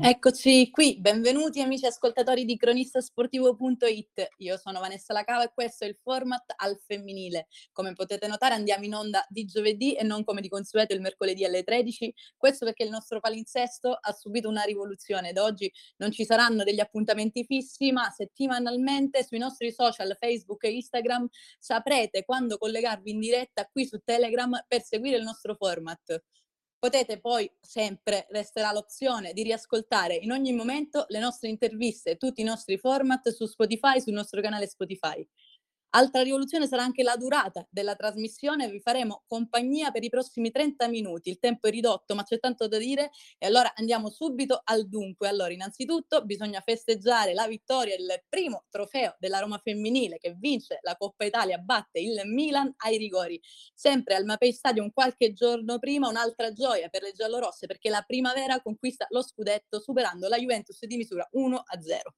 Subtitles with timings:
[0.00, 4.28] Eccoci qui, benvenuti amici ascoltatori di cronistasportivo.it.
[4.38, 7.48] Io sono Vanessa Lacava e questo è il format al femminile.
[7.72, 11.44] Come potete notare andiamo in onda di giovedì e non come di consueto il mercoledì
[11.44, 12.14] alle 13.
[12.36, 16.80] Questo perché il nostro palinsesto ha subito una rivoluzione ed oggi non ci saranno degli
[16.80, 21.28] appuntamenti fissi, ma settimanalmente sui nostri social Facebook e Instagram
[21.58, 26.22] saprete quando collegarvi in diretta qui su Telegram per seguire il nostro format.
[26.80, 32.44] Potete poi sempre, resterà l'opzione di riascoltare in ogni momento le nostre interviste, tutti i
[32.44, 35.26] nostri format su Spotify, sul nostro canale Spotify.
[35.92, 40.86] Altra rivoluzione sarà anche la durata della trasmissione, vi faremo compagnia per i prossimi 30
[40.86, 44.86] minuti, il tempo è ridotto ma c'è tanto da dire e allora andiamo subito al
[44.86, 45.28] dunque.
[45.28, 50.94] Allora innanzitutto bisogna festeggiare la vittoria, il primo trofeo della Roma femminile che vince la
[50.94, 53.40] Coppa Italia, batte il Milan ai rigori.
[53.72, 58.60] Sempre al Mapei Stadium qualche giorno prima un'altra gioia per le giallorosse perché la primavera
[58.60, 62.12] conquista lo scudetto superando la Juventus di misura 1 a 0.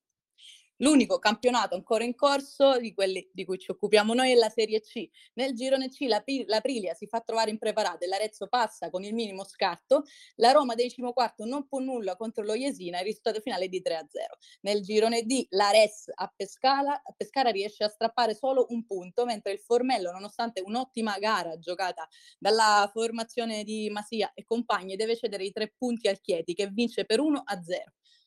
[0.83, 4.81] L'unico campionato ancora in corso di quelli di cui ci occupiamo noi è la Serie
[4.81, 5.07] C.
[5.35, 9.13] Nel girone C la, la Prilia si fa trovare impreparata e l'Arezzo passa con il
[9.13, 10.05] minimo scarto.
[10.37, 13.83] La Roma decimo quarto non può nulla contro lo Jesina, il risultato finale è di
[13.83, 14.27] 3 a 0.
[14.63, 19.27] Nel girone D la Res a Pescara, a Pescara riesce a strappare solo un punto,
[19.27, 25.45] mentre il Formello, nonostante un'ottima gara giocata dalla formazione di Masia e compagni, deve cedere
[25.45, 27.83] i tre punti al Chieti che vince per 1 a 0.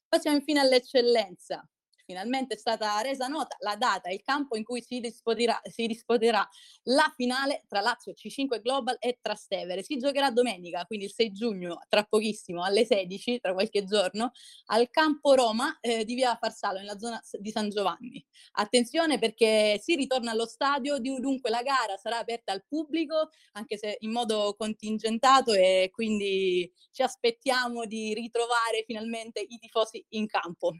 [0.08, 1.67] Passiamo infine all'eccellenza
[2.06, 5.88] finalmente è stata resa nota la data e il campo in cui si disputerà, si
[5.88, 6.48] disputerà
[6.84, 9.84] la finale tra Lazio C5 Global e Trastevere.
[9.84, 14.32] Si giocherà domenica, quindi il 6 giugno, tra pochissimo, alle 16, tra qualche giorno,
[14.68, 18.23] al campo Roma eh, di via Farsalo, nella zona di San Giovanni.
[18.54, 23.98] Attenzione perché si ritorna allo stadio, dunque la gara sarà aperta al pubblico, anche se
[24.00, 30.73] in modo contingentato e quindi ci aspettiamo di ritrovare finalmente i tifosi in campo.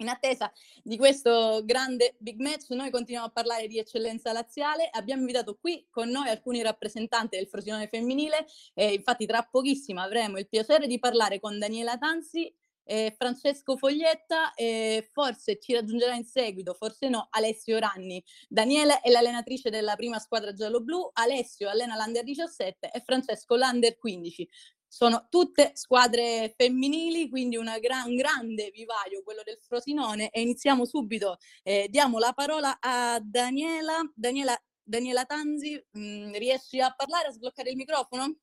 [0.00, 0.50] In attesa
[0.82, 4.88] di questo grande big match, noi continuiamo a parlare di eccellenza laziale.
[4.90, 8.46] Abbiamo invitato qui con noi alcuni rappresentanti del Frosinone femminile.
[8.72, 12.50] E infatti, tra pochissimo avremo il piacere di parlare con Daniela Tanzi,
[12.82, 18.24] e Francesco Foglietta e forse ci raggiungerà in seguito, forse no, Alessio Ranni.
[18.48, 24.48] Daniela è l'allenatrice della prima squadra giallo-blu, Alessio allena l'Under 17 e Francesco l'Under 15
[24.90, 31.38] sono tutte squadre femminili, quindi un grande vivaio quello del Frosinone e iniziamo subito.
[31.62, 34.00] Eh, diamo la parola a Daniela.
[34.12, 38.34] Daniela, Daniela Tanzi, mh, mm, riesci a parlare, a sbloccare il microfono?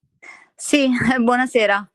[0.56, 0.88] Sì,
[1.20, 1.92] buonasera.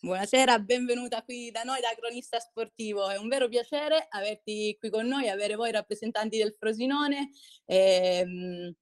[0.00, 3.10] Buonasera, benvenuta qui da noi da Cronista Sportivo.
[3.10, 7.30] È un vero piacere averti qui con noi, avere voi rappresentanti del Frosinone.
[7.66, 8.74] E, mh,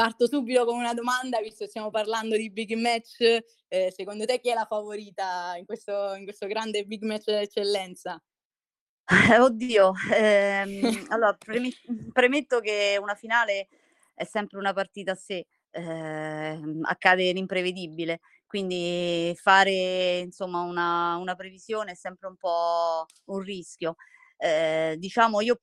[0.00, 3.20] Parto subito con una domanda, visto che stiamo parlando di big match,
[3.68, 8.18] eh, secondo te chi è la favorita in questo, in questo grande big match d'eccellenza?
[9.44, 11.36] Oddio, ehm, allora
[12.14, 13.68] premetto che una finale
[14.14, 21.90] è sempre una partita a sé, eh, accade l'imprevedibile, quindi fare insomma una, una, previsione
[21.90, 23.96] è sempre un po' un rischio.
[24.38, 25.60] Eh, diciamo io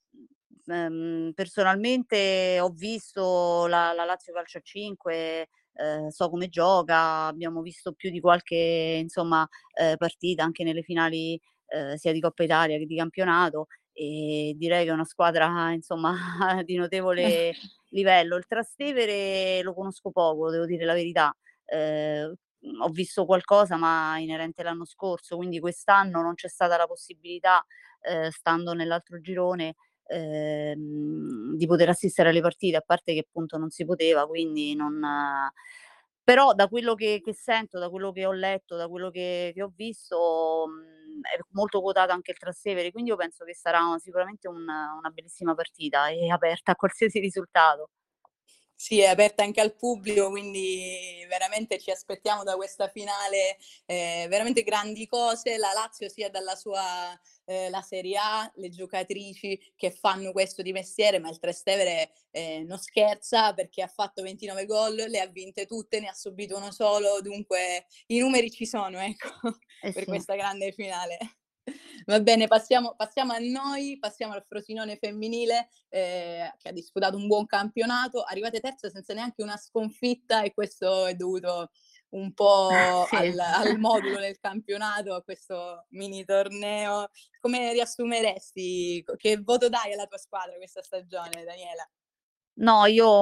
[0.67, 7.93] ehm, personalmente ho visto la, la Lazio Calcio 5, eh, so come gioca, abbiamo visto
[7.93, 8.55] più di qualche
[9.01, 14.53] insomma, eh, partita anche nelle finali eh, sia di Coppa Italia che di campionato e
[14.55, 16.13] direi che è una squadra insomma
[16.63, 17.53] di notevole
[17.89, 18.35] livello.
[18.37, 21.35] Il Trastevere lo conosco poco, devo dire la verità.
[21.65, 22.31] Eh,
[22.79, 27.63] ho visto qualcosa ma inerente l'anno scorso, quindi quest'anno non c'è stata la possibilità,
[28.01, 29.75] eh, stando nell'altro girone,
[30.09, 34.99] ehm, di poter assistere alle partite, a parte che appunto non si poteva, quindi non...
[36.23, 39.63] Però da quello che, che sento, da quello che ho letto, da quello che, che
[39.63, 44.47] ho visto, mh, è molto quotato anche il Trastevere, quindi io penso che sarà sicuramente
[44.49, 47.89] un, una bellissima partita e aperta a qualsiasi risultato.
[48.79, 53.57] Sì, è aperta anche al pubblico, quindi veramente ci aspettiamo da questa finale
[53.87, 55.57] eh, veramente grandi cose.
[55.57, 60.73] La Lazio sia dalla sua eh, la Serie A, le giocatrici che fanno questo di
[60.73, 65.65] mestiere, ma il Trastevere eh, non scherza perché ha fatto 29 gol, le ha vinte
[65.65, 69.29] tutte, ne ha subito uno solo, dunque i numeri ci sono, ecco,
[69.81, 70.05] eh per sì.
[70.05, 71.17] questa grande finale.
[72.05, 77.27] Va bene, passiamo, passiamo, a noi, passiamo al Frosinone femminile eh, che ha disputato un
[77.27, 81.69] buon campionato, arrivate terze senza neanche una sconfitta e questo è dovuto
[82.09, 82.69] un po'
[83.09, 83.15] sì.
[83.15, 87.09] al, al, modulo del campionato, a questo mini torneo.
[87.41, 89.03] Come riassumeresti?
[89.17, 91.89] Che voto dai alla tua squadra questa stagione, Daniela?
[92.59, 93.21] No, io,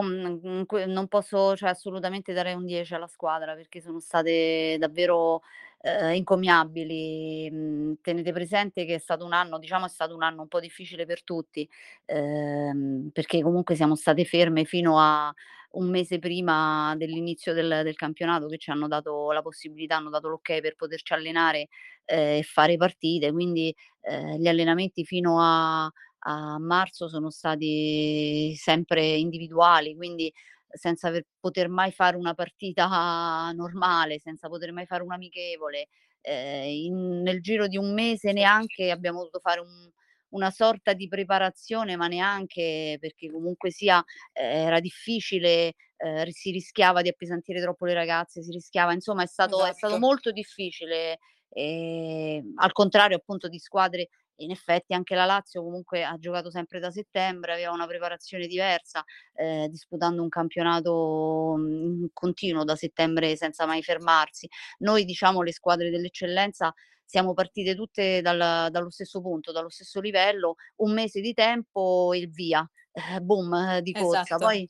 [0.65, 5.41] que non posso cioè assolutamente dare un 10 alla squadra perché sono state davvero,
[5.85, 7.49] ehm, incommiabili.
[7.51, 10.59] Mhmm, tenete presente che è stato un anno diciamo è stato un anno un po'
[10.59, 11.67] difficile per tutti,
[12.05, 15.33] ehm, perché comunque siamo state ferme fino a
[15.71, 20.29] un mese prima dell'inizio del del campionato che ci hanno dato la possibilità, hanno dato
[20.29, 21.67] l'ok per poterci allenare,
[22.05, 25.89] ehm, e fare partite, quindi, ehm, gli allenamenti fino a
[26.27, 30.31] a marzo sono stati sempre individuali, quindi
[30.75, 32.87] senza aver poter mai fare una partita
[33.55, 35.87] normale, senza poter mai fare un amichevole.
[36.21, 39.89] Ehm, in nel giro di un mese neanche abbiamo dovuto fare un
[40.29, 47.01] una sorta di preparazione, ma neanche perché comunque sia, ehm, era difficile, ehm, si rischiava
[47.01, 49.97] di appesantire troppo le ragazze, si rischiava insomma è stato è stato Esatto.
[49.97, 51.19] molto difficile,
[51.49, 56.79] ehm, al contrario appunto di squadre in effetti anche la Lazio comunque ha giocato sempre
[56.79, 59.03] da settembre, aveva una preparazione diversa,
[59.35, 64.47] ehm, disputando un campionato, in continuo da settembre senza mai fermarsi.
[64.79, 66.73] Noi diciamo le squadre dell'eccellenza
[67.07, 72.27] siamo partite tutte dal dallo stesso punto, dallo stesso livello, 1 mese di tempo e
[72.27, 74.37] via, eh, boom, eh, di corsa.
[74.37, 74.39] Esatto.
[74.39, 74.67] Poi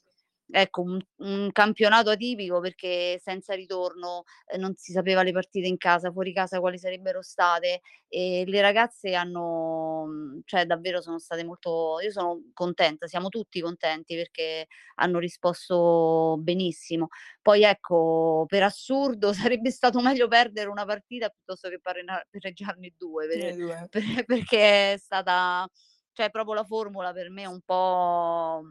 [0.52, 5.78] ecco un un campionato atipico perché senza ritorno, ehm, non si sapeva le partite in
[5.78, 11.44] casa, fuori casa quali sarebbero state e le ragazze hanno mhmm, cioè davvero sono state
[11.44, 17.08] molto io sono contenta, siamo tutti contenti perché hanno risposto benissimo.
[17.42, 23.40] Poi ecco, per assurdo sarebbe stato meglio perdere una partita piuttosto che pareggiarne 2 per
[23.40, 23.88] Le 2.
[23.90, 25.68] per perché è stata
[26.14, 28.62] cioè proprio la formula per me un po',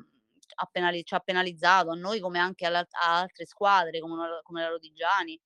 [0.55, 4.41] ha penali ci ha penalizzato a noi come anche alla a altre squadre come la
[4.43, 5.41] come la Lodigiani,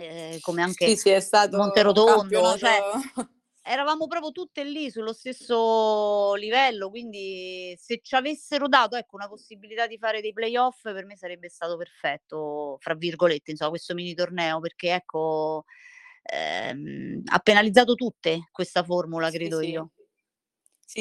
[0.00, 2.82] ehm, come anche Sì, sì, è stato Monterotondo, cioè
[3.62, 9.98] eravamo proprio tutte lì sullo stesso livello, quindi se c'avessero dato, ecco, una possibilità di
[9.98, 14.94] fare dei playoff per me sarebbe stato "perfetto", fra virgolette, insomma, questo mini torneo, perché
[14.94, 15.64] ecco,
[16.24, 19.66] ehm, ha penalizzato tutte questa formula, credo sì.
[19.66, 19.90] io.
[19.96, 20.03] Sì,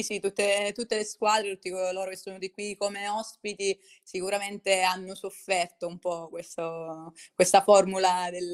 [0.01, 5.13] sì, tutte tutte le squadre, tutti coloro che sono venuti qui come ospiti, sicuramente hanno
[5.13, 8.51] sofferto un po' questo questa formula del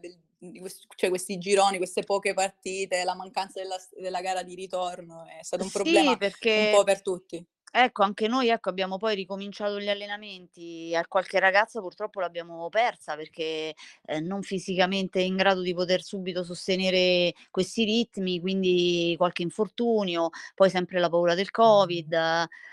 [0.00, 4.54] del di ques cioè questi gironi, queste poche partite, la mancanza della della gara di
[4.56, 6.20] ritorno, è stato un Sì, problema
[6.54, 7.44] un po' perché per tutti.
[7.74, 13.16] Ecco, anche noi, ecco, abbiamo poi ricominciato gli allenamenti, a qualche ragazza purtroppo l'abbiamo persa
[13.16, 13.74] perché,
[14.04, 20.68] ehm, non fisicamente in grado di poter subito sostenere questi ritmi, quindi qualche infortunio, poi
[20.68, 22.12] sempre la paura del Covid,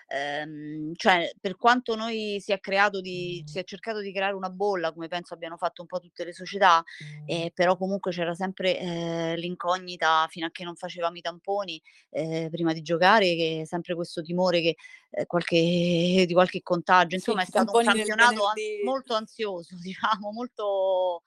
[0.07, 4.49] ehm, cioè per quanto noi si è creato di si è cercato di creare una
[4.49, 6.83] bolla, come penso abbiano fatto un po' tutte le società,
[7.25, 12.49] ehm, però comunque c'era sempre, ehm, l'incognita fino a che non facevamo i tamponi, ehm,
[12.49, 14.75] prima di giocare, che sempre questo timore che
[15.11, 17.15] ehm, qualche di qualche contagio.
[17.15, 21.23] Sì, Insomma è i stato un campionato an molto ansioso diciamo, molto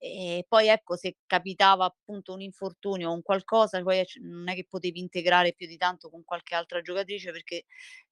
[0.00, 4.64] e poi ecco, se capitava appunto un infortunio o un qualcosa, poi non è che
[4.68, 7.64] potevi integrare più di tanto con qualche altra giocatrice perché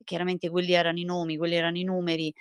[0.04, 2.32] chiaramente quelli erano i nomi, quelli erano i numeri,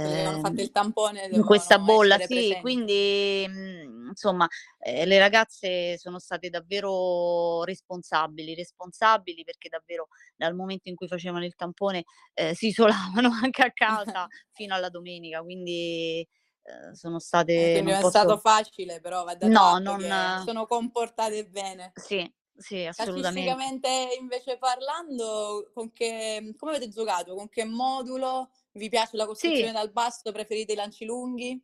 [0.00, 2.56] avevano fatto ehm, il tampone in questa bolla sì, presenti.
[2.58, 4.46] quindi, mhmm, insomma,
[4.78, 11.44] ehm, le ragazze sono state davvero responsabili, responsabili perché davvero dal momento in cui facevano
[11.44, 16.26] il tampone, ehm, si isolavano anche a casa fino alla domenica, quindi,
[16.62, 17.18] ehm, sono
[17.52, 21.46] Eh, state quindi non è stato posso facile, però va no, atto non sono comportate
[21.46, 21.94] bene.
[21.94, 23.62] sì, sì, assolutamente.
[23.62, 23.88] Calcisticamente
[24.18, 27.34] invece parlando, con che come avete giocato?
[27.36, 28.50] Con che modulo?
[28.72, 29.68] Vi piace la Sì.
[29.68, 30.32] costruzione dal basso?
[30.32, 31.62] Preferite i lanci lunghi?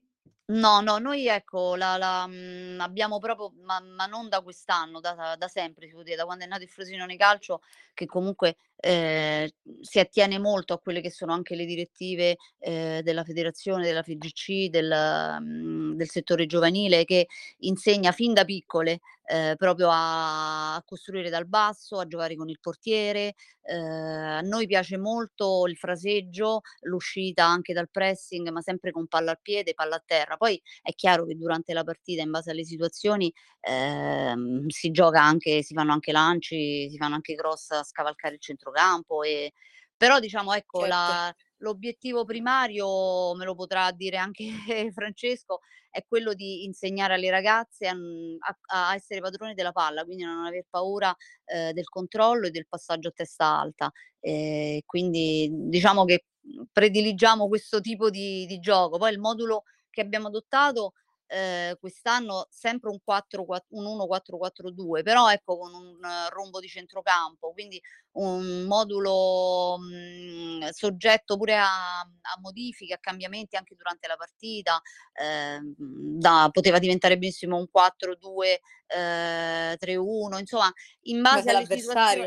[0.48, 5.36] No, no, noi ecco la la mhmm, abbiamo proprio ma ma non da quest'anno, da
[5.38, 7.62] da sempre si può dire, da quando è nato il Frosinone Calcio,
[7.94, 9.48] che comunque, ehm,
[9.80, 14.68] si attiene molto a quelle che sono anche le direttive, ehm, della federazione, della FIGC,
[14.70, 17.26] del mhmm, del settore giovanile, che
[17.58, 22.58] insegna fin da piccole, ehm, proprio a a costruire dal basso, a giocare con il
[22.60, 23.34] portiere.
[23.62, 29.30] Ehm, a noi piace molto il fraseggio, l'uscita anche dal pressing, ma sempre con palla
[29.32, 30.36] al piede, palla a terra.
[30.36, 35.62] Poi è chiaro che durante la partita, in base alle situazioni, ehm, si gioca anche
[35.62, 39.52] si fanno anche lanci, si fanno anche cross a scavalcare il centrocampo e
[39.96, 44.44] però diciamo ecco Certo, la l'obiettivo primario, me lo potrà dire anche
[44.92, 47.94] Francesco, è quello di insegnare alle ragazze a
[48.68, 51.14] a a essere padrone della palla, quindi a non aver paura,
[51.46, 53.90] ehm, del controllo e del passaggio a testa alta.
[54.20, 56.24] Ehm, quindi diciamo che,
[56.72, 58.98] prediligiamo questo tipo di di gioco.
[58.98, 60.92] Poi il modulo che abbiamo adottato
[61.26, 65.98] ehm, quest'anno sempre un 4 qua un 1-4-4-2, però ecco con un
[66.30, 67.80] rombo di centrocampo, quindi
[68.12, 74.80] un modulo, mhmm, soggetto pure a a modifiche, a cambiamenti anche durante la partita,
[75.14, 81.66] ehm, da poteva diventare benissimo un 4-2, ehm, 3-1, insomma in In base alle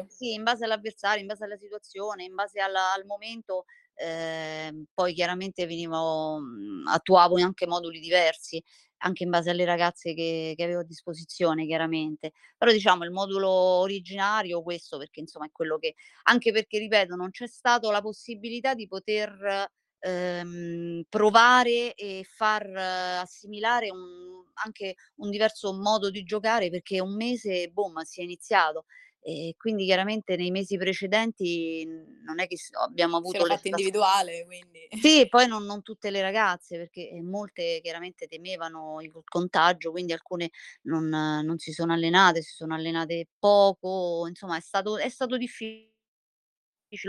[0.07, 5.13] sì, in base all'avversario, in base alla situazione, in base al al momento, ehm, poi
[5.13, 8.61] chiaramente venivo mhmm, attuavo anche moduli diversi,
[8.99, 12.31] anche in base alle ragazze che che avevo a disposizione chiaramente.
[12.57, 17.29] Però diciamo il modulo originario questo, perché insomma è quello che anche perché ripeto, non
[17.31, 19.67] c'è stato la possibilità di poter,
[19.99, 27.67] ehm, provare e far assimilare un anche un diverso modo di giocare, perché un mese,
[27.69, 28.85] boom, si è iniziato.
[29.27, 31.85] E quindi chiaramente nei mesi precedenti
[32.25, 36.21] non è che abbiamo avuto le fatto individuale, quindi sì, poi non non tutte le
[36.21, 40.49] ragazze, perché, ehm, molte chiaramente temevano il contagio, quindi alcune
[40.83, 45.93] non non si sono allenate, si sono allenate poco, insomma è stato è stato difficile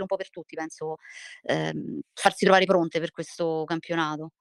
[0.01, 0.95] un po' per tutti penso,
[1.43, 4.31] ehm, farsi trovare pronte per questo campionato.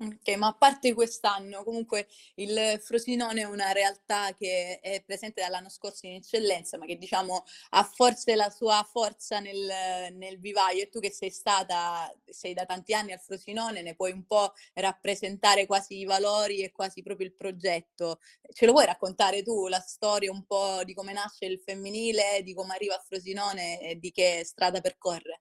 [0.00, 5.68] Okay, ma a parte quest'anno, comunque il Frosinone è una realtà che è presente dall'anno
[5.68, 9.66] scorso in eccellenza, ma che diciamo ha forse la sua forza nel
[10.14, 14.12] nel vivaio e tu che sei stata sei da tanti anni al Frosinone, ne puoi
[14.12, 18.20] un po' rappresentare quasi i valori e quasi proprio il progetto.
[18.52, 22.54] Ce lo vuoi raccontare tu la storia un po' di come nasce il femminile, di
[22.54, 25.40] come arriva a Frosinone e di che strada percorre?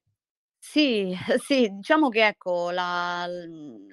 [0.69, 3.25] Sì, sì, diciamo che ecco la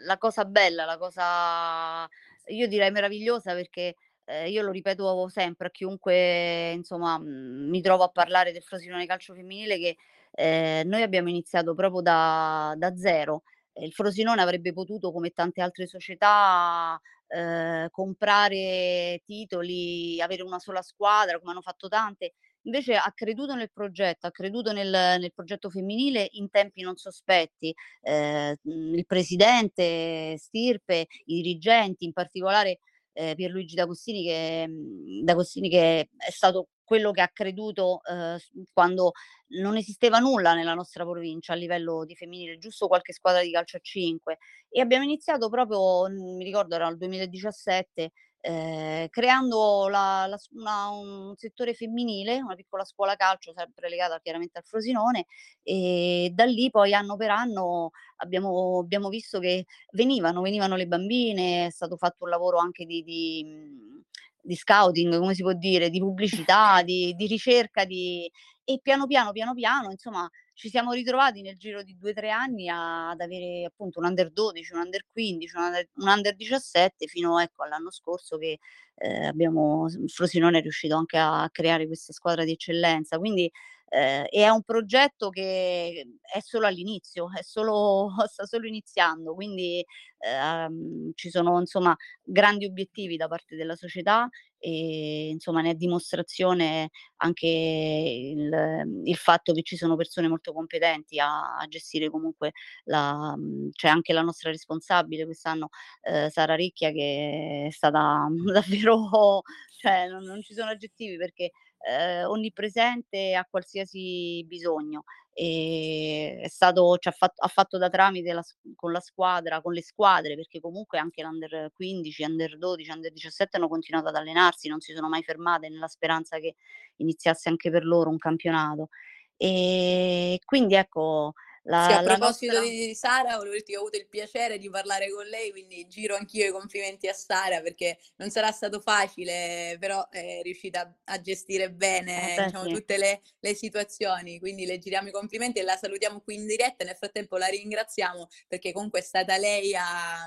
[0.06, 2.08] la cosa bella, la cosa
[2.48, 8.08] io direi meravigliosa perché, ehm, io lo ripeto sempre a chiunque insomma, mi trovo a
[8.08, 9.96] parlare del Frosinone Calcio Femminile che,
[10.32, 13.42] ehm, noi abbiamo iniziato proprio da da 0.
[13.72, 20.80] E il Frosinone avrebbe potuto, come tante altre società, ehm, comprare titoli, avere una sola
[20.82, 22.34] squadra, come hanno fatto tante,
[22.64, 27.74] invece ha creduto nel progetto, ha creduto nel nel progetto femminile in tempi non sospetti.
[28.02, 32.78] Ehm, mhmm, il presidente Stirpe, i dirigenti, in particolare,
[33.12, 38.00] ehm, Pierluigi D'Agostini che mhmm, D'Agostini che è stato quello che ha creduto,
[38.38, 39.12] s quando
[39.54, 43.76] non esisteva nulla nella nostra provincia a livello di femminile, giusto qualche squadra di calcio
[43.78, 44.38] a 5.
[44.68, 48.12] E abbiamo iniziato proprio, mhmm, mi ricordo era il 2017,
[48.46, 54.58] ehm, creando la la una un settore femminile, una piccola scuola calcio sempre legata chiaramente
[54.58, 55.26] al Frosinone,
[55.62, 61.66] e da lì poi anno per anno abbiamo abbiamo visto che venivano, venivano le bambine,
[61.66, 64.02] è stato fatto un lavoro anche di di mhmm,
[64.46, 68.30] di scouting, come si può dire, di pubblicità, di di ricerca, di
[68.66, 72.68] e piano piano, piano piano, insomma, ci siamo ritrovati nel giro di 2, 3 anni
[72.68, 77.06] a ad avere appunto un under 12, un under 15, un under un under 17
[77.06, 78.58] fino ecco all'anno scorso che,
[78.96, 83.18] ehm, abbiamo Frosinone è riuscito anche a creare questa squadra di eccellenza.
[83.18, 83.50] Quindi,
[83.94, 89.84] ehm, e è un progetto che è solo all'inizio, è solo sta solo iniziando, quindi,
[90.18, 96.88] ehm, ci sono insomma grandi obiettivi da parte della società e insomma ne è dimostrazione
[97.16, 102.52] anche il il fatto che ci sono persone molto competenti a a gestire comunque
[102.84, 105.68] la mhmm, c'è anche la nostra responsabile quest'anno,
[106.02, 109.42] ehm, Sara Ricchia che è stata davvero
[109.78, 111.50] cioè non non ci sono aggettivi perché,
[111.88, 115.04] ehm, onnipresente a qualsiasi bisogno.
[115.34, 118.42] Ehm, è stato ci ha fatto ha fatto da tramite la
[118.76, 123.56] con la squadra con le squadre, perché comunque anche l'under 15, under 12, under 17
[123.56, 126.54] hanno continuato ad allenarsi, non si sono mai fermate nella speranza che
[126.96, 128.88] iniziasse anche per loro un campionato.
[129.36, 131.32] E quindi ecco
[131.76, 134.58] Sì, a la la proposito nostra di Sara, volevo dirti che ho avuto il piacere
[134.58, 138.80] di parlare con lei, quindi giro anch'io i complimenti a Sara perché non sarà stato
[138.80, 141.70] facile, però è riuscita a gestire
[142.16, 142.68] eh bene, beh diciamo, sì.
[142.68, 146.84] tutte le le situazioni, quindi le giriamo i complimenti e la salutiamo qui in diretta
[146.84, 150.24] nel frattempo la ringraziamo perché comunque è stata lei a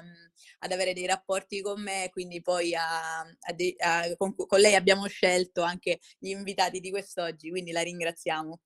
[0.60, 5.62] ad avere dei rapporti con me, quindi poi a a con con lei abbiamo scelto
[5.63, 8.60] anche gli invitati di quest'oggi, quindi la ringraziamo.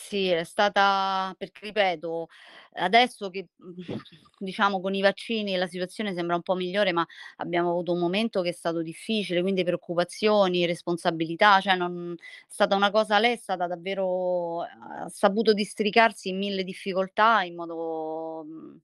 [0.00, 2.28] Sì, è stata perché ripeto,
[2.74, 3.74] adesso che, mhmm,
[4.38, 7.04] diciamo con i vaccini la situazione sembra un po' migliore, ma
[7.38, 12.76] abbiamo avuto un momento che è stato difficile, quindi preoccupazioni, responsabilità, cioè non è stata
[12.76, 18.78] una cosa lei è stata davvero ha saputo districarsi in 1000 difficoltà in modo, mhmm,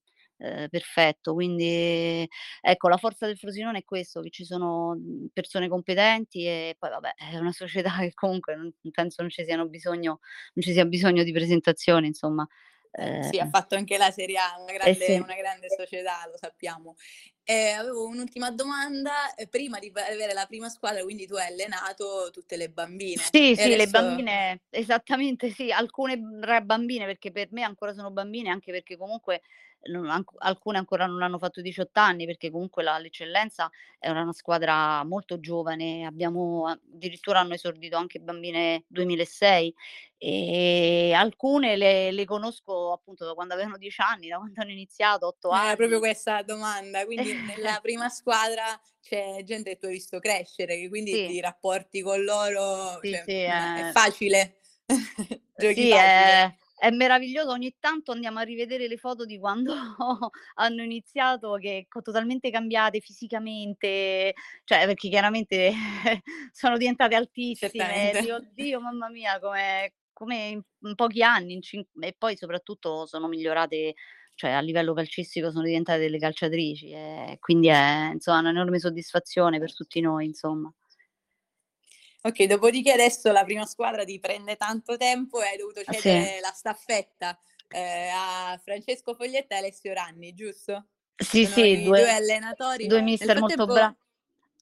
[0.45, 1.35] ehm, perfetto.
[1.35, 2.29] Quindi
[2.61, 6.91] ecco, la forza del Frosinone è questo, che ci sono, mhmm, persone competenti e poi
[6.91, 10.21] vabbè, è una società che comunque non penso non ci siano bisogno
[10.55, 12.47] non ci sia bisogno di presentazioni insomma,
[12.97, 15.19] Eh, sì, ha fatto anche la Serie A, una grande, eh sì.
[15.19, 16.95] una grande società, lo sappiamo.
[17.43, 22.31] Eh, avevo un'ultima domanda, eh, prima di avere la prima squadra, quindi tu hai allenato
[22.33, 23.23] tutte le bambine.
[23.33, 23.77] Sì, e sì, adesso...
[23.77, 29.43] le bambine, esattamente sì, alcune bambine perché per me ancora sono bambine, anche perché comunque
[30.39, 35.41] alcune ancora non hanno fatto 18 anni perché comunque la, l'eccellenza era una squadra molto
[35.41, 39.75] giovane, abbiamo addirittura hanno esordito anche bambine 2006
[40.17, 45.27] e alcune le, le conosco appunto da quando avevano 10 anni, da quando hanno iniziato,
[45.27, 45.73] 8 eh, anni.
[45.73, 48.65] È proprio questa domanda, quindi nella prima squadra
[49.03, 51.27] c'è gente che tu hai visto crescere, che quindi sì.
[51.27, 53.89] ti rapporti con loro, sì, cioè, sì, è...
[53.89, 54.61] è facile.
[55.57, 55.93] Giochi sì, facile.
[55.93, 56.55] È
[56.87, 59.73] è meraviglioso, ogni tanto andiamo a rivedere le foto di quando
[60.57, 65.73] hanno iniziato che totalmente cambiate fisicamente, cioè perché chiaramente
[66.53, 72.15] sono diventate altissime, dico: "Oddio, mamma mia, come come in pochi anni, in cin" e
[72.17, 73.95] poi soprattutto sono migliorate,
[74.35, 79.75] cioè a livello calcistico sono diventate delle calciatrici, e quindi è insomma un'enorme soddisfazione per
[79.75, 80.73] tutti noi, insomma.
[82.27, 86.37] Ok, dopodiché adesso la prima squadra ti prende tanto tempo e hai dovuto ah, cedere
[86.37, 86.41] sì.
[86.41, 87.39] la staffetta
[87.69, 90.87] eh, a Francesco Foglietta e Alessio Ranni, giusto?
[91.15, 92.87] Sì, Sono sì, due, due, allenatori.
[92.87, 93.95] Due mister molto bravi.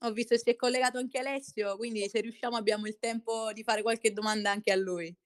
[0.00, 3.62] Ho visto che si è collegato anche Alessio, quindi se riusciamo abbiamo il tempo di
[3.62, 5.16] fare qualche domanda anche a lui.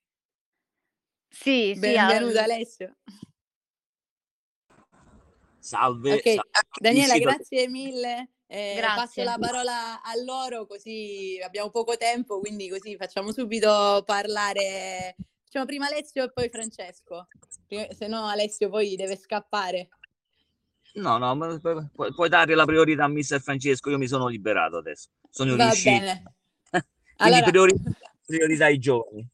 [1.31, 2.97] Sì, Benvenuto sì, Alessio.
[5.59, 6.17] Salve.
[6.17, 6.35] Ok,
[6.81, 12.97] Daniela, grazie mille eh, passo la parola a loro così abbiamo poco tempo, quindi così
[12.97, 15.17] facciamo subito parlare.
[15.45, 17.29] Facciamo prima Alessio e poi Francesco,
[17.67, 19.89] se no Alessio poi deve scappare.
[20.95, 25.11] No, no, pu- puoi dare la priorità a mister Francesco, io mi sono liberato adesso,
[25.31, 25.91] sono Va riuscito.
[25.91, 26.23] bene.
[27.17, 27.51] Quindi allora...
[27.51, 27.91] priorità,
[28.25, 29.29] priorità ai giovani.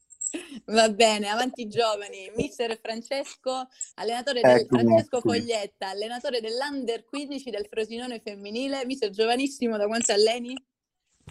[0.65, 2.31] Va bene, avanti giovani.
[2.35, 5.29] Mister Francesco, allenatore del ecco, Francesco ecco.
[5.29, 8.85] Foglietta, allenatore dell'Under 15 del Frosinone femminile.
[8.85, 10.53] Mister giovanissimo, da quanto alleni?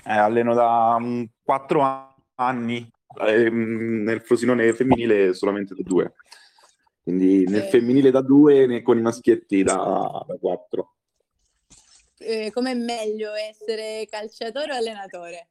[0.05, 2.89] Eh, alleno da um, quattro anni,
[3.27, 6.15] eh, nel Frosinone femminile solamente da due.
[7.03, 7.69] Quindi nel eh.
[7.69, 10.95] femminile da due e con i maschietti da, da quattro.
[12.19, 15.49] Eh, com'è meglio essere calciatore o allenatore?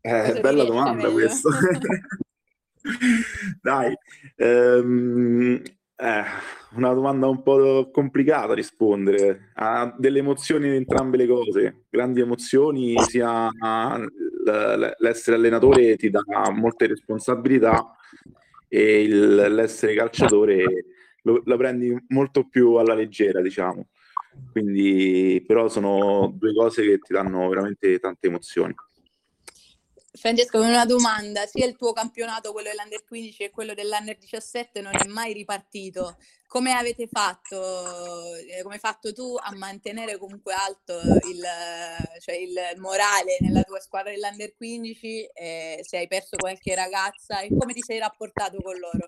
[0.00, 1.50] Eh, bella domanda questa.
[3.62, 3.94] Dai,
[4.36, 5.62] ehm,
[5.96, 6.24] eh,
[6.76, 9.50] una domanda un po' complicata da rispondere.
[9.54, 13.50] Ha delle emozioni in entrambe le cose, grandi emozioni, sia
[14.98, 17.94] l'essere allenatore ti dà molte responsabilità
[18.68, 20.64] e il, l'essere calciatore
[21.22, 23.88] lo, la prendi molto più alla leggera, diciamo.
[24.52, 28.74] Quindi, però sono due cose che ti danno veramente tante emozioni.
[30.20, 34.92] Francesco, una domanda, sia il tuo campionato, quello dell'Under 15 e quello dell'Under 17 non
[34.94, 36.18] è mai ripartito.
[36.46, 37.56] Come avete fatto,
[38.34, 41.42] eh, come hai fatto tu a mantenere comunque alto il,
[42.20, 47.48] cioè il morale nella tua squadra dell'Under 15 e se hai perso qualche ragazza e
[47.58, 49.06] come ti sei rapportato con loro?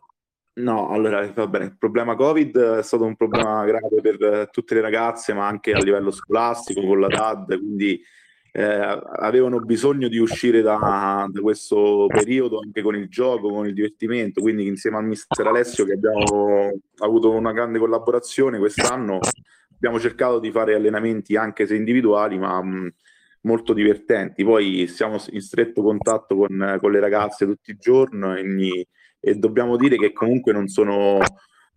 [0.54, 4.80] No, allora va bene, il problema Covid è stato un problema grave per tutte le
[4.80, 8.02] ragazze, ma anche a livello scolastico con la DAD, quindi
[8.54, 13.72] eh, avevano bisogno di uscire da, da, questo periodo anche con il gioco, con il
[13.72, 19.20] divertimento, quindi insieme al mister Alessio che abbiamo avuto una grande collaborazione quest'anno
[19.74, 22.92] abbiamo cercato di fare allenamenti anche se individuali ma mh,
[23.42, 28.86] molto divertenti, poi siamo in stretto contatto con, con le ragazze tutti i giorni
[29.18, 31.18] e dobbiamo dire che comunque non sono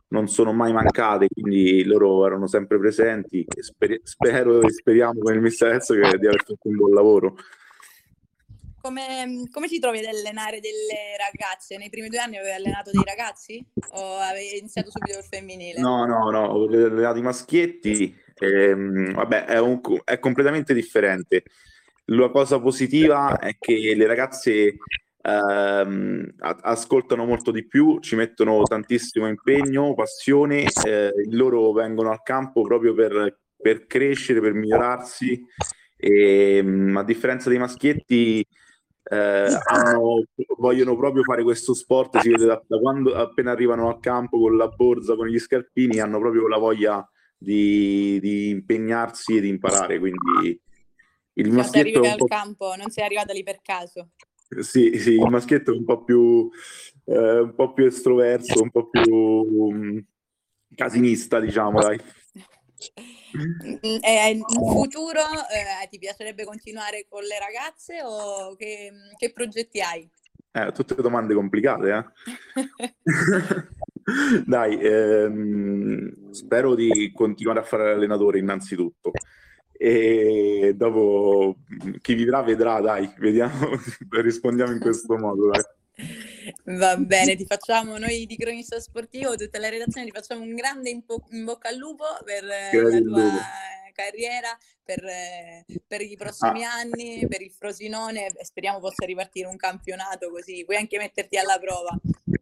[0.08, 3.46] non sono mai mancate, quindi loro erano sempre presenti.
[3.60, 7.36] Sper- spero e speriamo con il Misterezzo che di aver fatto un buon lavoro.
[8.82, 11.76] Come, come ti trovi ad allenare delle ragazze?
[11.78, 15.80] Nei primi due anni avevi allenato dei ragazzi o avevi iniziato subito il femminile?
[15.80, 18.15] No, no, no, ho allenato i maschietti.
[18.36, 21.46] Ehm, vabbè, è, un, è completamente differente.
[22.10, 24.78] La cosa positiva è che le ragazze
[25.25, 32.61] ehm, ascoltano molto di più, ci mettono tantissimo impegno, passione, eh, loro vengono al campo
[32.61, 35.43] proprio per, per crescere, per migliorarsi,
[35.97, 38.45] e, ehm, a differenza dei maschietti
[39.07, 40.23] eh, hanno,
[40.57, 44.55] vogliono proprio fare questo sport, si vede da, da, quando appena arrivano al campo con
[44.55, 47.07] la borsa, con gli scarpini, hanno proprio la voglia
[47.38, 50.59] di, di impegnarsi e di imparare, quindi
[51.38, 51.99] il maschietto...
[51.99, 54.11] Arrivi al campo, non sei arrivata lì per caso.
[54.60, 56.49] Sì, sì, il maschietto è un po' più,
[57.05, 60.05] eh, un po' più estroverso, un po' più um,
[60.75, 61.99] casinista, diciamo, dai.
[64.01, 70.10] E in futuro eh, ti piacerebbe continuare con le ragazze o che, che progetti hai?
[70.51, 72.05] Eh, tutte domande complicate, eh?
[74.45, 79.12] Dai, ehm, spero di continuare a fare l'allenatore innanzitutto
[79.86, 81.58] e dopo
[82.02, 83.69] chi vivrà vedrà, dai, vediamo,
[84.10, 85.52] rispondiamo in questo modo.
[85.52, 85.62] Dai.
[86.78, 90.89] Va bene, ti facciamo noi di Cronista Sportivo, tutta la redazione, ti facciamo un grande
[90.89, 93.38] in, po- in bocca al lupo per Grazie la tua lupo.
[93.93, 95.04] carriera, per,
[95.88, 96.71] per, i prossimi ah.
[96.71, 101.95] anni, per il Frosinone speriamo possa ripartire un campionato così, puoi anche metterti alla prova.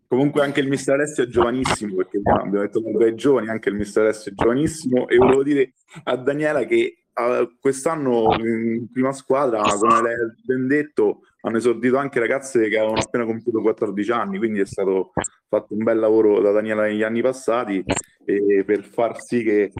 [0.08, 3.76] Comunque anche il mister Alessio è giovanissimo, perché abbiamo detto che è giovane, anche il
[3.76, 9.62] mister Alessio è giovanissimo e volevo dire a Daniela che uh, quest'anno in prima squadra,
[9.62, 14.38] come lei ha ben detto, hanno esordito anche ragazze che avevano appena compiuto 14 anni,
[14.38, 15.12] quindi è stato
[15.48, 17.84] fatto un bel lavoro da Daniela negli anni passati
[18.26, 19.72] e per far sì che,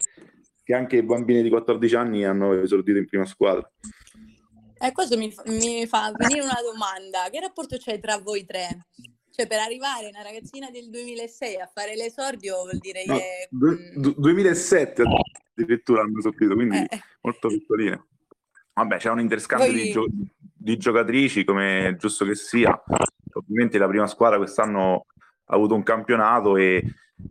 [0.62, 3.70] che anche i bambini di 14 anni hanno esordito in prima squadra.
[4.78, 8.86] E questo mi, mi fa venire una domanda, che rapporto c'è tra voi tre?
[9.30, 13.48] Cioè, per arrivare una ragazzina del 2006 a fare l'esordio vuol dire no, che...
[13.50, 15.02] Du- 2007
[15.56, 17.00] addirittura hanno esordito, quindi eh.
[17.22, 18.06] molto piccoline.
[18.74, 19.82] Vabbè, c'è un interscambio Voi...
[19.82, 20.06] di, gio-
[20.52, 22.82] di, giocatrici, come è giusto che sia.
[23.32, 25.06] Ovviamente la prima squadra quest'anno
[25.46, 26.82] ha avuto un campionato e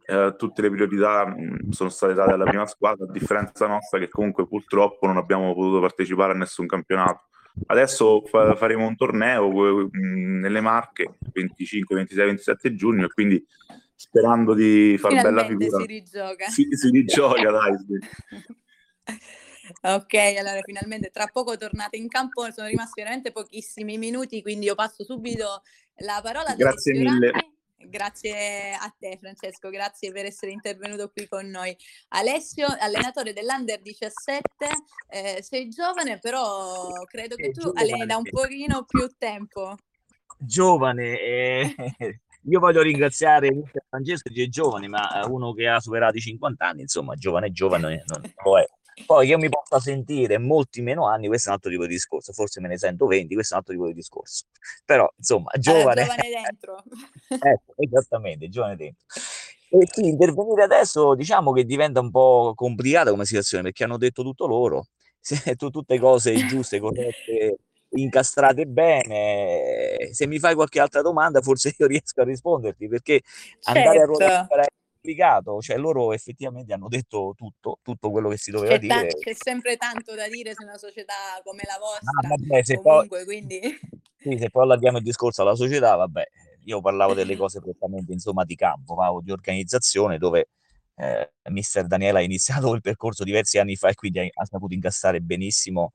[0.06, 4.08] eh, tutte le priorità mh, sono state date alla prima squadra, a differenza nostra che
[4.08, 7.28] comunque purtroppo non abbiamo potuto partecipare a nessun campionato.
[7.68, 13.46] Adesso fa- faremo un torneo mh, nelle Marche 25, 26, 27 giugno e quindi
[14.04, 15.80] sperando di far Finalmente bella figura.
[15.80, 16.50] si rigioca.
[16.50, 17.78] Si, si rigioca, dai.
[17.78, 18.00] Sì.
[19.82, 24.76] Ok, allora finalmente tra poco tornate in campo, sono rimasti veramente pochissimi minuti, quindi io
[24.76, 25.62] passo subito
[26.00, 27.32] la parola a Grazie mille.
[27.78, 31.74] Grazie a te Francesco, grazie per essere intervenuto qui con noi.
[32.10, 34.44] Alessio, allenatore dell'Under 17,
[35.08, 39.78] eh, sei giovane però credo che tu alleni da un pochino più tempo.
[40.38, 41.76] Giovane, eh,
[42.46, 43.50] io voglio ringraziare
[43.90, 48.04] Francesco che è giovane, ma uno che ha superato i 50 anni, insomma, giovane giovane
[48.06, 48.66] non lo è.
[49.06, 52.32] Poi io mi possa sentire molti meno anni, questo è un altro tipo di discorso,
[52.32, 54.46] forse me ne sento 20, questo è un altro tipo di discorso.
[54.86, 56.04] Però, insomma, giovane...
[56.04, 56.84] Giovane dentro.
[57.28, 59.04] ecco, esattamente, giovane dentro.
[59.70, 64.22] E sì, intervenire adesso diciamo che diventa un po' complicata come situazione, perché hanno detto
[64.22, 64.88] tutto loro,
[65.58, 67.58] tutte cose giuste, corrette,
[67.96, 70.10] incastrate bene.
[70.12, 73.22] Se mi fai qualche altra domanda, forse io riesco a risponderti, perché
[73.60, 73.80] certo.
[73.80, 74.68] andare a ruotare
[75.04, 79.08] complicato, cioè loro effettivamente hanno detto tutto, tutto quello che si doveva c'è dire.
[79.08, 82.80] T- c'è sempre tanto da dire su una società come la vostra, ah, vabbè, se
[82.82, 83.80] comunque, poi, quindi...
[84.18, 86.24] Sì, se poi allarghiamo il discorso alla società, vabbè,
[86.66, 90.48] io parlavo delle cose prettamente insomma di campo, parlavo di organizzazione dove
[90.96, 94.74] eh, mister Daniela ha iniziato il percorso diversi anni fa e quindi ha, ha saputo
[94.74, 95.92] incassare benissimo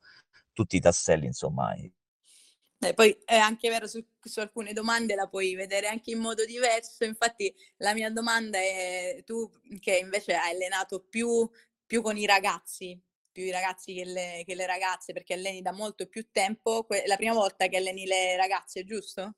[0.59, 5.55] tutti i tasselli, insomma, eh, poi è anche vero su, su, alcune domande la puoi
[5.55, 7.05] vedere anche in modo diverso.
[7.05, 9.49] Infatti, la mia domanda è: tu
[9.81, 11.49] che invece hai allenato più,
[11.87, 15.73] più con i ragazzi, più i ragazzi che le, che le, ragazze, perché alleni da
[15.73, 19.37] molto più tempo, que- la prima volta che alleni le ragazze, giusto?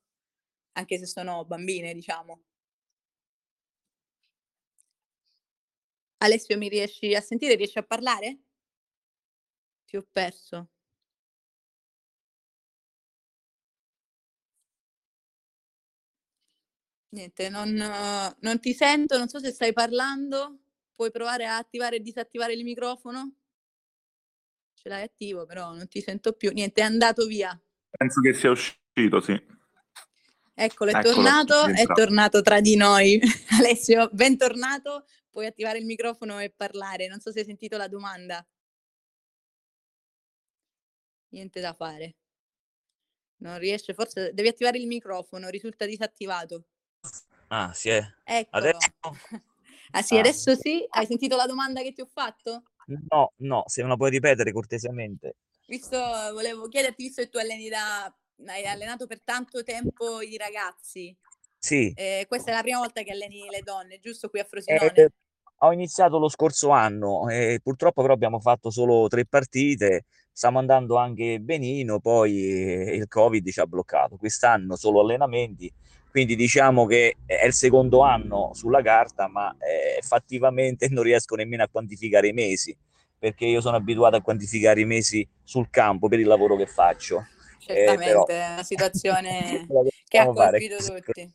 [0.73, 2.43] Anche se sono bambine, diciamo.
[6.19, 7.55] Alessio, mi riesci a sentire?
[7.55, 8.39] Riesci a parlare?
[9.85, 10.69] Ti ho perso.
[17.11, 17.73] Niente, non,
[18.39, 20.59] non ti sento, non so se stai parlando.
[20.95, 23.35] Puoi provare a attivare e disattivare il microfono?
[24.73, 26.51] Ce l'hai attivo, però non ti sento più.
[26.51, 27.59] Niente, è andato via.
[27.89, 29.33] Penso che sia uscito, sì.
[30.53, 33.19] Eccolo, è Eccolo, tornato, è tornato tra di noi.
[33.59, 35.05] Alessio, bentornato.
[35.29, 37.07] Puoi attivare il microfono e parlare.
[37.07, 38.45] Non so se hai sentito la domanda.
[41.29, 42.15] Niente da fare.
[43.37, 46.65] Non riesce, forse devi attivare il microfono, risulta disattivato.
[47.53, 48.01] Ah, sì, è.
[48.23, 48.55] Eccolo.
[48.57, 48.91] Adesso?
[49.93, 50.19] Ah sì, Ah.
[50.19, 50.85] adesso sì?
[50.89, 52.63] Hai sentito la domanda che ti ho fatto?
[53.11, 55.35] No, no, se me la puoi ripetere cortesemente.
[55.65, 55.97] Visto,
[56.33, 58.13] volevo chiederti, visto che tu alleni da,
[58.47, 61.15] hai allenato per tanto tempo i ragazzi,
[61.59, 64.93] Sì, eh, questa è la prima volta che alleni le donne, giusto qui a Frosinone?
[64.93, 65.09] eh,
[65.63, 70.95] ho iniziato lo scorso anno e purtroppo però abbiamo fatto solo tre partite, stiamo andando
[70.97, 74.17] anche benino, poi eh, il Covid ci ha bloccato.
[74.17, 75.71] Quest'anno solo allenamenti,
[76.11, 81.63] quindi diciamo che è il secondo anno sulla carta, ma eh, fattivamente non riesco nemmeno
[81.63, 82.77] a quantificare i mesi,
[83.17, 87.25] perché io sono abituato a quantificare i mesi sul campo per il lavoro che faccio.
[87.65, 89.65] Eh, Certamente, però- è una situazione
[90.07, 90.59] che ha fare.
[90.59, 91.31] colpito tutti.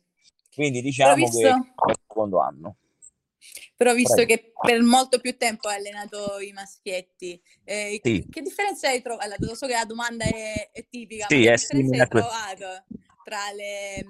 [0.53, 2.75] Quindi diciamo visto- che è il secondo anno.
[3.75, 4.33] Però visto Prego.
[4.33, 8.25] che per molto più tempo hai allenato i maschietti, eh, Sì.
[8.29, 9.25] che differenza hai trovato?
[9.25, 12.83] Allora, lo so che la domanda è, è tipica, Sì, ma che differenza hai trovato
[13.27, 14.05] tra le,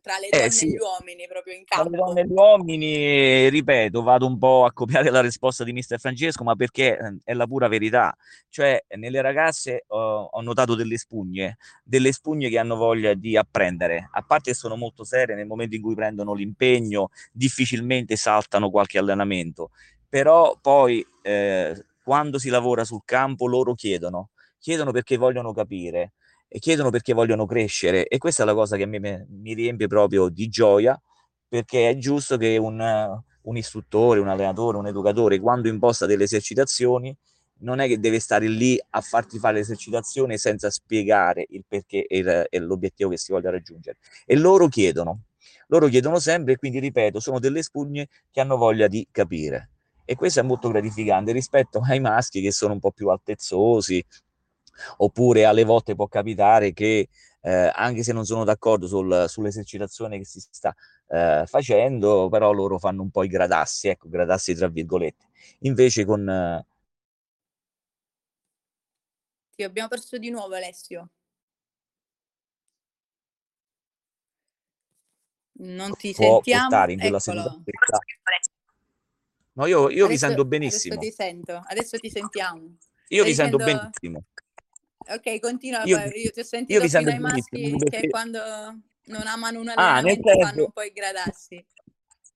[0.00, 0.64] tra le eh, donne sì.
[0.64, 1.90] e gli uomini proprio in campo.
[1.90, 5.74] Tra le donne e gli uomini, ripeto, vado un po' a copiare la risposta di
[5.74, 8.16] mister Francesco, ma perché ehm, è la pura verità.
[8.48, 14.08] Cioè, nelle ragazze ho, ho notato delle spugne, delle spugne che hanno voglia di apprendere,
[14.10, 18.96] a parte che sono molto serie nel momento in cui prendono l'impegno, difficilmente saltano qualche
[18.96, 19.70] allenamento,
[20.08, 26.12] però poi eh, quando si lavora sul campo loro chiedono, chiedono perché vogliono capire
[26.48, 30.28] e chiedono perché vogliono crescere e questa è la cosa che mi, mi riempie proprio
[30.28, 31.00] di gioia
[31.48, 32.80] perché è giusto che un,
[33.42, 37.16] un istruttore, un allenatore, un educatore quando imposta delle esercitazioni
[37.58, 42.58] non è che deve stare lì a farti fare l'esercitazione senza spiegare il perché e,
[42.60, 43.98] l'obiettivo che si voglia raggiungere.
[44.26, 45.22] E loro chiedono,
[45.68, 49.70] loro chiedono sempre e quindi ripeto, sono delle spugne che hanno voglia di capire.
[50.04, 54.04] E questo è molto gratificante rispetto ai maschi che sono un po' più altezzosi,
[54.98, 57.08] oppure alle volte può capitare che
[57.40, 60.74] eh, anche se non sono d'accordo sul, sull'esercitazione che si sta
[61.08, 65.26] eh, facendo, però loro fanno un po' i gradassi, ecco, gradassi tra virgolette.
[65.60, 66.28] Invece con...
[66.28, 66.66] Eh...
[69.50, 71.10] Sì, abbiamo perso di nuovo Alessio.
[75.58, 76.90] Non ti può sentiamo.
[76.90, 77.18] In quella
[79.52, 80.94] No, io, io adesso, vi sento benissimo.
[80.96, 82.76] Adesso ti sento, adesso ti sentiamo.
[83.08, 84.24] Io Stai vi sento benissimo.
[85.08, 88.00] Ok, continua, io, io ti ho sentito io fino ai maschi perché...
[88.00, 88.40] che quando
[89.06, 91.64] non amano un allenamento ah, fanno un po' i gradassi.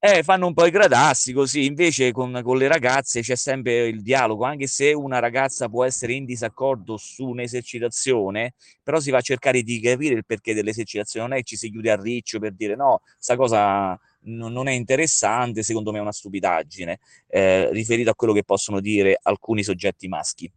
[0.02, 4.00] Eh, fanno un po' i gradassi così, invece con, con, le ragazze c'è sempre il
[4.00, 9.20] dialogo, anche se una ragazza può essere in disaccordo su un'esercitazione, però si va a
[9.20, 12.54] cercare di capire il perché dell'esercitazione, non è che ci si chiude a riccio per
[12.54, 18.14] dire no, sta cosa non è interessante, secondo me è una stupidaggine, eh, riferito a
[18.14, 20.50] quello che possono dire alcuni soggetti maschi.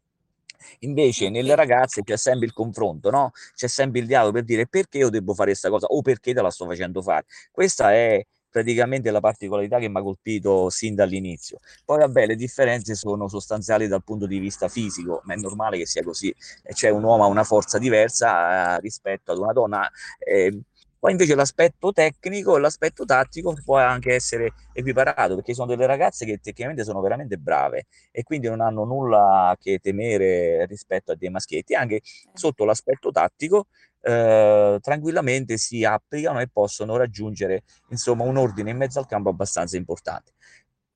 [0.80, 3.32] Invece nelle ragazze c'è sempre il confronto, no?
[3.56, 6.42] C'è sempre il dialogo per dire perché io devo fare questa cosa o perché te
[6.42, 7.26] la sto facendo fare.
[7.52, 11.58] Questa è praticamente la particolarità che mi ha colpito sin dall'inizio.
[11.84, 15.88] Poi vabbè, le differenze sono sostanziali dal punto di vista fisico, ma è normale che
[15.88, 16.34] sia così.
[16.72, 19.90] C'è un uomo ha una forza diversa eh, rispetto ad una donna.
[20.20, 20.62] Eh,
[21.04, 26.24] poi invece l'aspetto tecnico e l'aspetto tattico può anche essere equiparato, perché sono delle ragazze
[26.24, 31.28] che tecnicamente sono veramente brave e quindi non hanno nulla che temere rispetto a dei
[31.28, 32.00] maschietti, anche
[32.32, 33.68] sotto l'aspetto tattico
[34.00, 39.76] eh, tranquillamente si applicano e possono raggiungere insomma un ordine in mezzo al campo abbastanza
[39.76, 40.32] importante.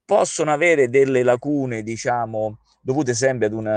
[0.05, 3.67] Possono avere delle lacune, diciamo, dovute sempre ad un,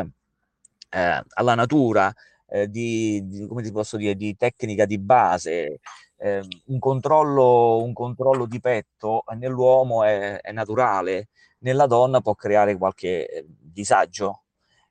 [0.91, 2.15] eh, alla natura
[2.51, 5.81] eh, di, di, come ti posso dire, di tecnica di base,
[6.21, 11.29] eh, un, controllo, un, controllo, di petto nell'uomo è, è, naturale,
[11.61, 14.43] nella donna può creare qualche eh, disagio.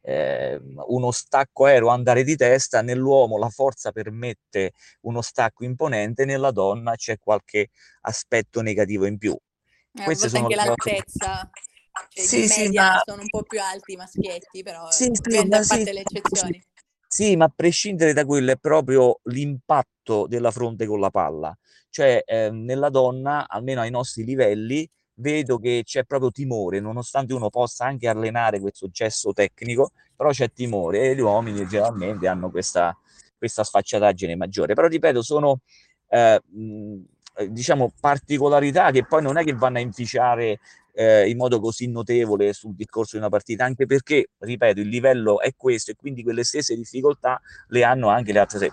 [0.02, 6.52] Eh, uno stacco aereo andare di testa, nell'uomo la forza permette uno stacco imponente, nella
[6.52, 7.70] donna c'è qualche
[8.02, 9.38] aspetto negativo in più.
[9.94, 11.50] Eh, Queste sono anche l'altezza.
[12.08, 13.02] Cioè, sì, sì, media ma...
[13.04, 16.64] sono un po' più alti i maschietti, però sì, sì, a parte sì, le eccezioni.
[17.12, 21.58] Sì, ma a prescindere da quello è proprio l'impatto della fronte con la palla.
[21.90, 27.50] Cioè, eh, nella donna, almeno ai nostri livelli, vedo che c'è proprio timore, nonostante uno
[27.50, 32.96] possa anche allenare questo gesto tecnico, però c'è timore e gli uomini generalmente hanno questa,
[33.38, 34.76] questa sfacciataggine maggiore.
[34.76, 35.62] Però ripeto, sono
[36.10, 36.40] eh,
[37.50, 40.60] diciamo particolarità che poi non è che vanno a inficiare
[41.00, 45.40] eh, in modo così notevole sul discorso di una partita, anche perché, ripeto, il livello
[45.40, 48.70] è questo e quindi quelle stesse difficoltà le hanno anche le altre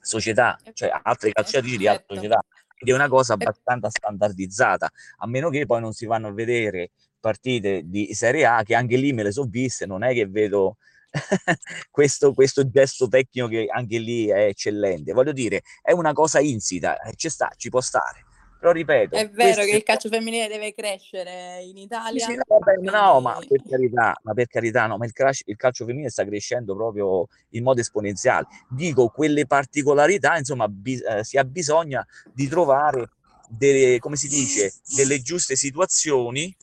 [0.00, 2.14] società, cioè altre calciatrici di altre certo.
[2.14, 2.44] società.
[2.68, 6.90] Quindi è una cosa abbastanza standardizzata, a meno che poi non si vanno a vedere
[7.18, 10.76] partite di Serie A, che anche lì me le so viste, non è che vedo
[11.90, 15.12] questo, questo, gesto tecnico che anche lì è eccellente.
[15.12, 18.25] Voglio dire, è una cosa insita, eh, ci sta, ci può stare.
[18.58, 22.24] Però ripeto, è vero che il calcio femminile deve crescere in Italia.
[22.24, 25.56] Sì, no, vabbè, no, ma per carità, ma per carità, no, ma il, calcio, il
[25.56, 28.46] calcio femminile sta crescendo proprio in modo esponenziale.
[28.70, 33.10] Dico, quelle particolarità, insomma, bi- eh, si ha bisogno di trovare
[33.48, 36.54] delle, come si dice, delle giuste situazioni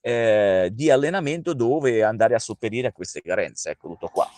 [0.00, 3.70] eh, di allenamento dove andare a sopperire a queste carenze.
[3.70, 4.28] Ecco tutto qua.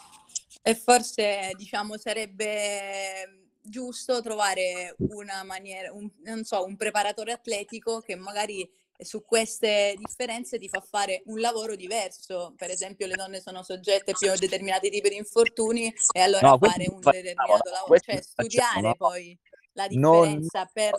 [0.62, 8.16] E forse, diciamo, sarebbe giusto trovare una maniera, un, non so, un preparatore atletico che
[8.16, 12.52] magari su queste differenze ti fa fare un lavoro diverso.
[12.56, 16.58] Per esempio, le donne sono soggette più a determinati tipi di infortuni e allora no,
[16.58, 18.94] fare un determinato lavoro, cioè studiare no.
[18.96, 19.38] poi
[19.72, 20.94] la differenza non, per,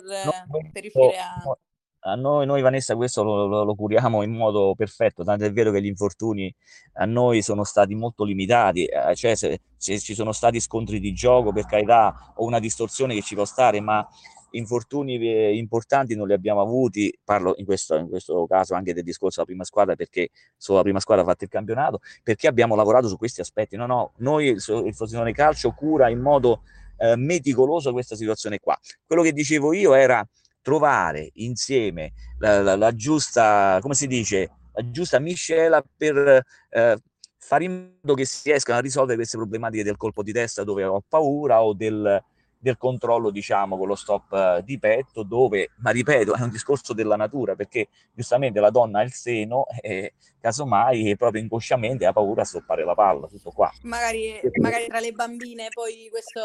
[0.48, 1.56] non, per riuscire a
[2.04, 5.70] a noi, noi Vanessa questo lo, lo, lo, curiamo in modo perfetto, tanto è vero
[5.70, 6.52] che gli infortuni
[6.94, 11.12] a noi sono stati molto limitati, eh, cioè se, se, ci sono stati scontri di
[11.12, 14.06] gioco per carità o una distorsione che ci può stare, ma
[14.52, 19.04] infortuni eh, importanti non li abbiamo avuti, parlo in questo, in questo caso anche del
[19.04, 22.74] discorso della prima squadra perché solo la prima squadra ha fatto il campionato, perché abbiamo
[22.74, 26.62] lavorato su questi aspetti, no no, noi il, il Calcio cura in modo
[26.96, 28.78] eh, meticoloso questa situazione qua.
[29.06, 30.26] Quello che dicevo io era
[30.62, 36.98] trovare insieme la, la, la giusta, come si dice, la giusta miscela per eh,
[37.36, 40.84] fare in modo che si riescano a risolvere queste problematiche del colpo di testa dove
[40.84, 42.22] ho paura o del,
[42.62, 46.92] del controllo, diciamo, con lo stop eh, di petto, dove, ma ripeto, è un discorso
[46.92, 52.42] della natura, perché giustamente la donna ha il seno e casomai proprio inconsciamente ha paura
[52.42, 53.70] a stoppare la palla, tutto qua.
[53.82, 56.40] Magari, magari tra le bambine poi questo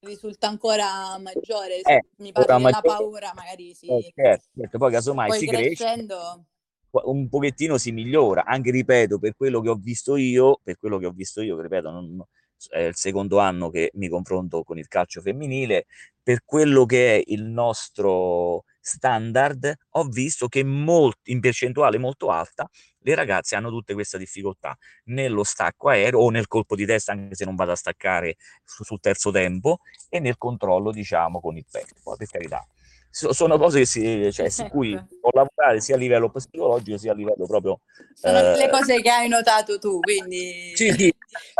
[0.00, 3.86] risulta ancora maggiore, eh, mi pare che la paura magari sì.
[3.86, 6.16] Eh, certo, certo, poi casomai poi si crescendo...
[6.16, 6.46] cresce
[6.90, 11.06] un pochettino si migliora, anche ripeto, per quello che ho visto io, per quello che
[11.06, 12.24] ho visto io, ripeto, non,
[12.70, 15.86] è il secondo anno che mi confronto con il calcio femminile,
[16.22, 22.68] per quello che è il nostro standard, ho visto che molti, in percentuale molto alta
[23.00, 27.34] le ragazze hanno tutte queste difficoltà nello stacco aereo o nel colpo di testa, anche
[27.34, 31.64] se non vado a staccare su, sul terzo tempo, e nel controllo, diciamo, con il
[31.70, 31.94] petto.
[32.16, 32.66] Per carità,
[33.10, 35.30] sono cose si, cioè, su cui può ecco.
[35.32, 37.80] lavorare sia a livello psicologico sia a livello proprio
[38.14, 38.56] sono eh...
[38.56, 41.12] le cose che hai notato tu quindi sì, sì.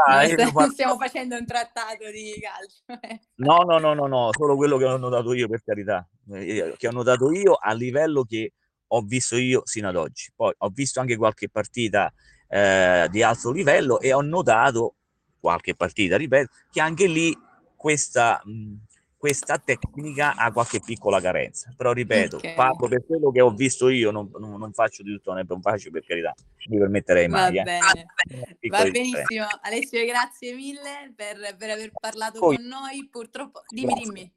[0.06, 2.84] Ah, stiamo, stiamo facendo un trattato di calcio
[3.36, 6.88] no no no no no solo quello che ho notato io per carità eh, che
[6.88, 8.54] ho notato io a livello che
[8.86, 12.10] ho visto io sino ad oggi poi ho visto anche qualche partita
[12.48, 14.94] eh, di alto livello e ho notato
[15.38, 17.36] qualche partita ripeto che anche lì
[17.76, 18.74] questa mh,
[19.18, 21.74] questa tecnica ha qualche piccola carenza.
[21.76, 22.54] Però ripeto, okay.
[22.54, 25.90] parlo per quello che ho visto io, non, non, non faccio di tutto, non facile
[25.90, 26.32] per carità,
[26.68, 27.54] mi permetterei mai.
[27.54, 27.64] Va eh.
[27.64, 29.46] bene, eh, va benissimo.
[29.62, 33.08] Alessio, grazie mille per, per aver parlato Poi, con noi.
[33.10, 34.04] Purtroppo, dimmi, grazie.
[34.04, 34.32] dimmi.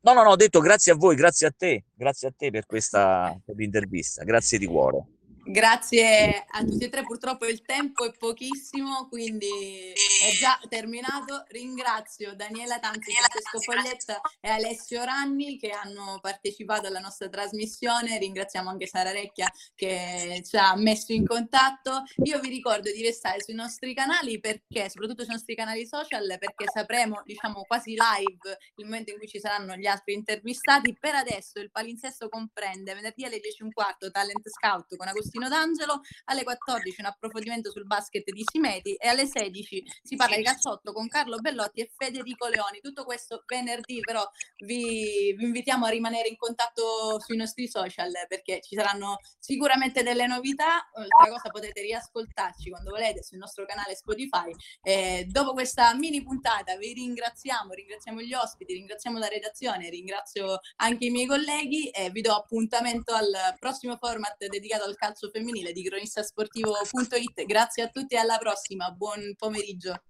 [0.00, 2.66] No, no, no, ho detto grazie a voi, grazie a te, grazie a te per
[2.66, 5.17] questa per l'intervista, grazie di cuore.
[5.50, 11.44] Grazie a tutti e tre, purtroppo il tempo è pochissimo, quindi è già terminato.
[11.48, 18.18] Ringrazio Daniela Tanzi, Francesco Foglietta e Alessio Ranni che hanno partecipato alla nostra trasmissione.
[18.18, 22.02] Ringraziamo anche Sara Recchia che ci ha messo in contatto.
[22.24, 26.66] Io vi ricordo di restare sui nostri canali perché, soprattutto sui nostri canali social, perché
[26.70, 30.94] sapremo, diciamo, quasi live il momento in cui ci saranno gli altri intervistati.
[30.94, 36.42] Per adesso il palinsesto comprende venerdì alle 10.15 Talent Scout con Agostino Agostino D'Angelo, alle
[36.42, 41.06] 14 un approfondimento sul basket di Simeti e alle 16 si parla di calciotto con
[41.08, 42.80] Carlo Bellotti e Federico Leoni.
[42.80, 44.28] Tutto questo venerdì, però
[44.64, 50.26] vi, vi invitiamo a rimanere in contatto sui nostri social perché ci saranno sicuramente delle
[50.26, 50.88] novità.
[50.94, 54.52] Oltre cosa potete riascoltarci quando volete sul nostro canale Spotify.
[54.82, 61.06] E dopo questa mini puntata vi ringraziamo, ringraziamo gli ospiti, ringraziamo la redazione, ringrazio anche
[61.06, 65.82] i miei colleghi e vi do appuntamento al prossimo format dedicato al calcio femminile di
[65.82, 67.44] cronistasportivo.it.
[67.46, 68.90] Grazie a tutti e alla prossima.
[68.90, 70.02] Buon pomeriggio.